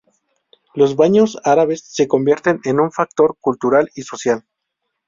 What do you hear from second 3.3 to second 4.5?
cultural y social.